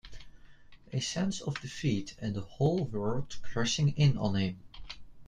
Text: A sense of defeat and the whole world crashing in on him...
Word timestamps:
A 0.91 0.99
sense 0.99 1.41
of 1.41 1.61
defeat 1.61 2.15
and 2.19 2.33
the 2.33 2.41
whole 2.41 2.85
world 2.85 3.37
crashing 3.43 3.89
in 3.89 4.17
on 4.17 4.33
him... 4.33 4.57